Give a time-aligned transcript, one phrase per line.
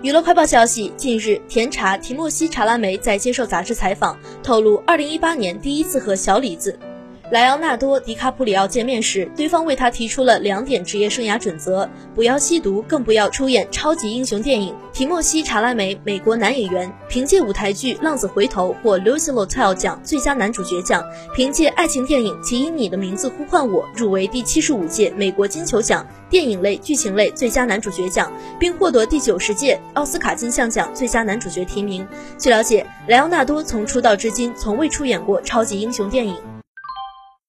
[0.00, 6.78] 娱乐快报消息，近日，甜茶提莫西·查拉梅在接受杂志采访，透露2018年第一次和小李子。
[7.30, 14.74] 莱昂纳多·迪卡普里奥见面时，对方为他提出了两点职业生涯准则：不要吸毒，更不要出演超级英雄电影。
[14.94, 32.08] 提莫西·查拉梅，美国男演员，凭借舞台剧《浪子回头》获 Lucy Lotell 奖最佳男主角奖，凭借爱情电影《请以你的名字呼唤我》入围第七十五届美国金球奖电影类剧情类最佳男主角奖，并获得第九十届奥斯卡金像奖最佳男主角提名。
[32.38, 36.34] 据了解，莱昂纳多从出道至今从未出演过超级英雄电影。